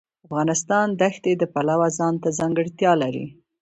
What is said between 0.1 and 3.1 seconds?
افغانستان د ښتې د پلوه ځانته ځانګړتیا